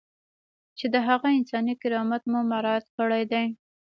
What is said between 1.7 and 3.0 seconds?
کرامت مو مراعات